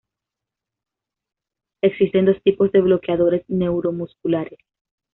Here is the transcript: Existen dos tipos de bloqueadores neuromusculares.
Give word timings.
Existen 1.83 2.25
dos 2.25 2.41
tipos 2.41 2.71
de 2.71 2.81
bloqueadores 2.81 3.45
neuromusculares. 3.47 4.57